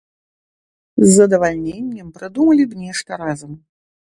З 1.05 1.09
задавальненнем 1.17 2.09
прыдумалі 2.17 2.63
б 2.73 2.81
нешта 2.87 3.11
разам. 3.25 3.51